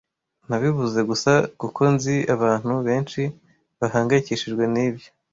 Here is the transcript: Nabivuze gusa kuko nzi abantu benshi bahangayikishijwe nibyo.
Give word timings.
Nabivuze 0.47 0.99
gusa 1.09 1.31
kuko 1.59 1.81
nzi 1.93 2.15
abantu 2.35 2.73
benshi 2.87 3.21
bahangayikishijwe 3.79 4.63
nibyo. 4.73 5.09